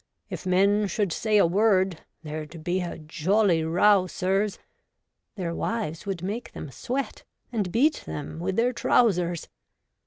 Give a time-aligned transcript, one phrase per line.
[0.31, 4.57] If men should say a word, There'd be a jolly row, sirs!
[5.35, 9.47] Their wives would make them sweat And beat them with their trousers.